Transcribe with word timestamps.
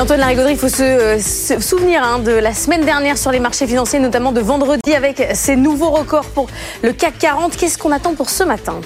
Antoine 0.00 0.20
Larigauderie, 0.20 0.54
il 0.54 0.58
faut 0.58 0.70
se, 0.70 0.82
euh, 0.82 1.60
souvenir 1.60 2.02
hein, 2.02 2.20
de 2.20 2.32
la 2.32 2.54
semaine 2.54 2.86
dernière 2.86 3.18
sur 3.18 3.30
les 3.30 3.38
marchés 3.38 3.66
financiers, 3.66 3.98
notamment 3.98 4.32
de 4.32 4.40
vendredi 4.40 4.94
avec 4.94 5.22
ces 5.34 5.56
nouveaux 5.56 5.90
records 5.90 6.24
pour 6.30 6.46
le 6.82 6.94
CAC 6.94 7.18
40. 7.18 7.54
Qu'est-ce 7.54 7.76
qu'on 7.76 7.92
attend 7.92 8.14
pour 8.14 8.30
ce 8.30 8.42
matin? 8.42 8.80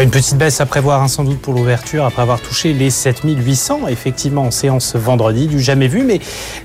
Une 0.00 0.10
petite 0.10 0.38
baisse 0.38 0.60
à 0.60 0.66
prévoir 0.66 1.02
hein, 1.02 1.08
sans 1.08 1.22
doute 1.22 1.38
pour 1.38 1.52
l'ouverture 1.52 2.06
après 2.06 2.22
avoir 2.22 2.40
touché 2.40 2.72
les 2.72 2.88
7800 2.88 3.88
effectivement 3.88 4.44
en 4.44 4.50
séance 4.50 4.96
vendredi 4.96 5.46
du 5.46 5.60
jamais 5.60 5.86
vu. 5.86 6.02
Mais 6.02 6.18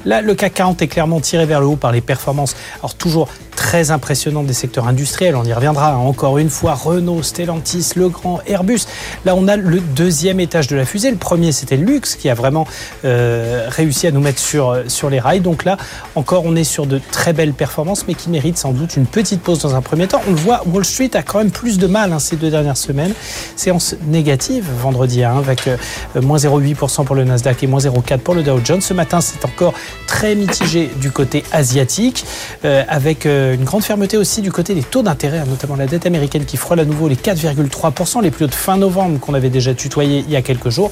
là 0.06 0.22
le 0.22 0.34
CAC 0.34 0.54
40 0.54 0.82
est 0.82 0.88
clairement 0.88 1.20
tiré 1.20 1.46
vers 1.46 1.60
le 1.60 1.66
haut 1.66 1.76
par 1.76 1.92
les 1.92 2.00
performances 2.00 2.56
alors 2.80 2.96
toujours 2.96 3.28
très 3.56 3.92
impressionnantes 3.92 4.46
des 4.46 4.54
secteurs 4.54 4.88
industriels. 4.88 5.36
On 5.36 5.44
y 5.44 5.52
reviendra 5.52 5.92
hein. 5.92 5.98
encore 5.98 6.38
une 6.38 6.50
fois 6.50 6.74
Renault, 6.74 7.22
Stellantis, 7.22 7.90
Legrand, 7.96 8.40
Airbus. 8.48 8.82
Là 9.26 9.36
on 9.36 9.48
a 9.48 9.58
le 9.58 9.82
deuxième 9.82 10.40
étage 10.40 10.68
de 10.68 10.78
la 10.78 10.86
fusée. 10.86 11.12
Le 11.12 11.18
premier 11.18 11.52
c'était 11.52 11.76
le 11.76 11.86
luxe 11.86 12.16
qui 12.16 12.30
a 12.30 12.34
vraiment 12.34 12.66
euh, 13.04 13.68
réussi 13.68 14.08
à 14.08 14.12
nous 14.12 14.22
mettre 14.22 14.40
sur, 14.40 14.84
sur 14.88 15.10
les 15.10 15.20
rails. 15.20 15.42
Donc 15.42 15.66
là 15.66 15.78
encore 16.16 16.44
on 16.46 16.56
est 16.56 16.64
sur 16.64 16.86
de 16.86 17.02
très 17.12 17.34
belles 17.34 17.54
performances 17.54 18.06
mais 18.08 18.14
qui 18.14 18.30
méritent 18.30 18.58
sans 18.58 18.72
doute 18.72 18.96
une 18.96 19.06
petite 19.06 19.42
pause 19.42 19.60
dans 19.60 19.76
un 19.76 19.82
premier 19.82 20.08
temps. 20.08 20.22
On 20.28 20.32
le 20.32 20.38
voit 20.38 20.64
Wall 20.66 20.86
Street 20.86 21.12
a 21.14 21.24
quand 21.24 21.40
même 21.40 21.52
plus 21.52 21.78
de 21.78 21.88
mal 21.88 22.14
hein, 22.14 22.20
ces 22.20 22.38
deux 22.38 22.50
dernières 22.50 22.78
semaines 22.78 23.14
Séance 23.56 23.96
négative 24.08 24.66
vendredi 24.82 25.24
hein, 25.24 25.36
avec 25.38 25.68
euh, 25.68 25.78
moins 26.22 26.38
0,8% 26.38 27.06
pour 27.06 27.16
le 27.16 27.24
Nasdaq 27.24 27.64
et 27.64 27.68
moins 27.68 27.80
0,4% 27.80 28.18
pour 28.20 28.36
le 28.36 28.44
Dow 28.44 28.60
Jones. 28.64 28.82
Ce 28.82 28.94
matin, 28.94 29.22
c'est 29.22 29.44
encore 29.46 29.74
très 30.08 30.36
mitigé 30.36 30.90
du 31.00 31.12
côté 31.12 31.44
asiatique, 31.52 32.26
euh, 32.66 32.84
avec 32.88 33.26
euh, 33.26 33.56
une 33.56 33.64
grande 33.64 33.84
fermeté 33.84 34.18
aussi 34.18 34.42
du 34.42 34.52
côté 34.52 34.74
des 34.74 34.84
taux 34.84 35.04
d'intérêt, 35.04 35.44
notamment 35.46 35.76
la 35.76 35.86
dette 35.86 36.06
américaine 36.06 36.46
qui 36.46 36.58
frôle 36.58 36.80
à 36.80 36.86
nouveau 36.86 37.08
les 37.08 37.16
4,3%, 37.16 38.22
les 38.22 38.32
plus 38.32 38.46
hauts 38.46 38.50
de 38.50 38.56
fin 38.56 38.78
novembre 38.78 39.20
qu'on 39.20 39.34
avait 39.34 39.50
déjà 39.50 39.74
tutoyé 39.74 40.24
il 40.28 40.32
y 40.32 40.36
a 40.36 40.42
quelques 40.42 40.70
jours. 40.70 40.92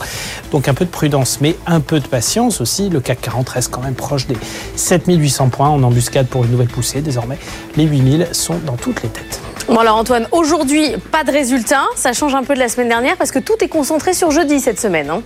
Donc 0.51 0.67
un 0.67 0.73
peu 0.73 0.85
de 0.85 0.89
prudence, 0.89 1.39
mais 1.41 1.55
un 1.65 1.79
peu 1.79 1.99
de 1.99 2.07
patience 2.07 2.61
aussi. 2.61 2.89
Le 2.89 2.99
CAC 2.99 3.21
40 3.21 3.49
reste 3.49 3.71
quand 3.71 3.81
même 3.81 3.95
proche 3.95 4.27
des 4.27 4.37
7800 4.75 5.49
points 5.49 5.69
en 5.69 5.81
embuscade 5.83 6.27
pour 6.27 6.43
une 6.43 6.51
nouvelle 6.51 6.67
poussée. 6.67 7.01
Désormais, 7.01 7.37
les 7.77 7.85
8000 7.85 8.29
sont 8.31 8.57
dans 8.65 8.75
toutes 8.75 9.03
les 9.03 9.09
têtes. 9.09 9.41
Bon 9.67 9.77
alors 9.77 9.97
Antoine, 9.97 10.27
aujourd'hui, 10.31 10.95
pas 11.11 11.23
de 11.23 11.31
résultats. 11.31 11.85
Ça 11.95 12.13
change 12.13 12.35
un 12.35 12.43
peu 12.43 12.53
de 12.53 12.59
la 12.59 12.69
semaine 12.69 12.87
dernière 12.87 13.17
parce 13.17 13.31
que 13.31 13.39
tout 13.39 13.55
est 13.61 13.67
concentré 13.67 14.13
sur 14.13 14.29
jeudi 14.29 14.59
cette 14.59 14.79
semaine. 14.79 15.09
Hein. 15.09 15.23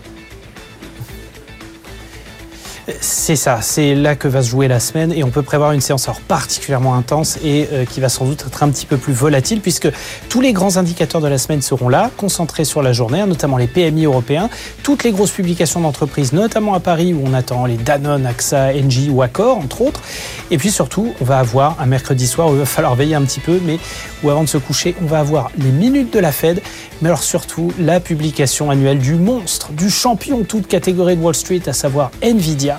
C'est 3.02 3.36
ça, 3.36 3.60
c'est 3.62 3.96
là 3.96 4.16
que 4.16 4.28
va 4.28 4.42
se 4.42 4.50
jouer 4.50 4.68
la 4.68 4.80
semaine 4.80 5.12
et 5.12 5.24
on 5.24 5.30
peut 5.30 5.42
prévoir 5.42 5.72
une 5.72 5.82
séance 5.82 6.08
alors 6.08 6.22
particulièrement 6.22 6.96
intense 6.96 7.38
et 7.44 7.68
euh, 7.72 7.86
qui 7.86 8.00
va 8.00 8.10
sans 8.10 8.26
doute 8.26 8.44
être 8.48 8.64
un 8.64 8.70
petit 8.70 8.86
peu 8.86 8.98
plus 8.98 9.14
volatile 9.14 9.62
puisque 9.62 9.90
tous 10.30 10.42
les 10.42 10.54
grands 10.54 10.78
indicateurs 10.78 11.22
de 11.22 11.28
la 11.28 11.38
semaine 11.38 11.62
seront 11.62 11.90
là, 11.90 12.10
concentrés 12.18 12.66
sur 12.66 12.82
la 12.82 12.94
journée, 12.94 13.22
hein, 13.22 13.28
notamment 13.28 13.58
les 13.58 13.68
PMI 13.68 14.06
européens, 14.06 14.50
toutes 14.84 15.04
les 15.04 15.12
grosses 15.12 15.32
publications 15.32 15.82
d'entreprises, 15.82 16.34
notamment 16.34 16.74
à 16.74 16.80
Paris 16.80 17.14
où 17.14 17.22
on 17.26 17.34
attend 17.34 17.66
les 17.66 17.78
Danone, 17.78 18.26
AXA, 18.26 18.72
Engie 18.76 19.10
ou 19.10 19.22
Accor 19.22 19.58
entre 19.58 19.82
autres. 19.82 20.02
Et 20.52 20.58
puis 20.58 20.72
surtout, 20.72 21.14
on 21.22 21.26
va 21.26 21.40
avoir 21.40 21.80
un 21.80 21.86
mercredi 21.86 22.28
soir 22.28 22.50
où 22.50 22.54
il 22.54 22.60
va 22.60 22.66
falloir 22.66 22.96
veiller 22.96 23.16
un 23.16 23.24
petit 23.24 23.40
peu, 23.40 23.60
mais 23.66 23.78
où 24.24 24.30
avant 24.30 24.44
de 24.44 24.50
se 24.50 24.58
coucher, 24.58 24.96
on 25.02 25.06
va 25.06 25.20
avoir 25.20 25.52
les 25.58 25.72
minutes 25.72 26.12
de 26.14 26.20
la 26.20 26.32
Fed, 26.32 26.62
mais 27.02 27.10
alors 27.10 27.24
surtout 27.24 27.72
la 27.80 28.00
publication 28.00 28.72
annuelle 28.72 29.00
du 29.00 29.16
monstre, 29.16 29.72
du 29.72 29.90
champion 29.90 30.44
toute 30.44 30.68
catégorie 30.68 31.16
de 31.16 31.22
Wall 31.22 31.36
Street, 31.36 31.62
à 31.68 31.74
savoir 31.74 32.12
Nvidia. 32.22 32.79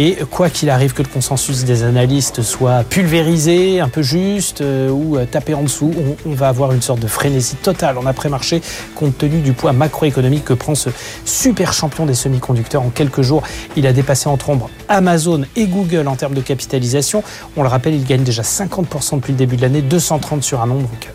Et 0.00 0.16
quoi 0.30 0.48
qu'il 0.48 0.70
arrive 0.70 0.92
que 0.94 1.02
le 1.02 1.08
consensus 1.08 1.64
des 1.64 1.82
analystes 1.82 2.42
soit 2.42 2.84
pulvérisé, 2.88 3.80
un 3.80 3.88
peu 3.88 4.00
juste 4.00 4.60
euh, 4.60 4.90
ou 4.90 5.16
euh, 5.16 5.24
tapé 5.24 5.54
en 5.54 5.62
dessous, 5.62 5.92
on, 6.24 6.34
va 6.34 6.46
avoir 6.46 6.70
une 6.70 6.80
sorte 6.80 7.00
de 7.00 7.08
frénésie 7.08 7.56
totale 7.56 7.98
en 7.98 8.06
après-marché 8.06 8.62
compte 8.94 9.18
tenu 9.18 9.40
du 9.40 9.54
poids 9.54 9.72
macroéconomique 9.72 10.44
que 10.44 10.52
prend 10.52 10.76
ce 10.76 10.90
super 11.24 11.72
champion 11.72 12.06
des 12.06 12.14
semi-conducteurs. 12.14 12.82
En 12.82 12.90
quelques 12.90 13.22
jours, 13.22 13.42
il 13.76 13.88
a 13.88 13.92
dépassé 13.92 14.28
entre 14.28 14.50
ombre 14.50 14.70
Amazon 14.88 15.42
et 15.56 15.66
Google 15.66 16.06
en 16.06 16.14
termes 16.14 16.34
de 16.34 16.42
capitalisation. 16.42 17.24
On 17.56 17.64
le 17.64 17.68
rappelle, 17.68 17.94
il 17.94 18.04
gagne 18.04 18.22
déjà 18.22 18.42
50% 18.42 19.16
depuis 19.16 19.32
le 19.32 19.38
début 19.38 19.56
de 19.56 19.62
l'année, 19.62 19.82
230 19.82 20.44
sur 20.44 20.62
un 20.62 20.68
nombre. 20.68 20.82
Donc 20.82 21.08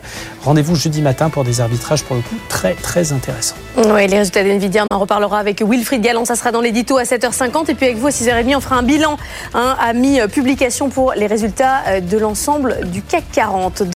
rendez-vous 0.43 0.75
jeudi 0.75 1.01
matin 1.01 1.29
pour 1.29 1.45
des 1.45 1.61
arbitrages 1.61 2.03
pour 2.03 2.17
le 2.17 2.21
coup 2.21 2.35
très 2.49 2.73
très 2.73 3.13
intéressants. 3.13 3.55
Oui, 3.77 4.07
les 4.07 4.17
résultats 4.17 4.43
d'NVIDIA, 4.43 4.85
on 4.91 4.95
en 4.95 4.99
reparlera 4.99 5.39
avec 5.39 5.61
Wilfried 5.61 6.01
Galland, 6.01 6.25
ça 6.25 6.35
sera 6.35 6.51
dans 6.51 6.59
l'édito 6.59 6.97
à 6.97 7.03
7h50 7.03 7.71
et 7.71 7.75
puis 7.75 7.85
avec 7.85 7.97
vous 7.97 8.07
à 8.07 8.11
6h30 8.11 8.57
on 8.57 8.59
fera 8.59 8.72
un 8.73 8.83
bilan 8.83 9.17
hein, 9.53 9.75
à 9.79 9.93
mi-publication 9.93 10.89
pour 10.89 11.13
les 11.13 11.27
résultats 11.27 11.81
euh, 11.87 11.99
de 12.01 12.17
l'ensemble 12.17 12.89
du 12.91 13.01
CAC 13.01 13.23
40. 13.31 13.83